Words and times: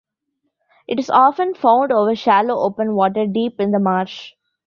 It 0.87 0.97
is 0.97 1.11
often 1.11 1.53
found 1.53 1.91
over 1.91 2.15
shallow 2.15 2.57
open 2.61 2.95
water 2.95 3.27
deep 3.27 3.59
in 3.61 3.69
the 3.69 3.77
marsh. 3.77 4.33